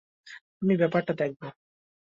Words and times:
আমি 0.61 0.73
ব্যাপারটা 0.77 1.13
দেখব। 1.13 1.41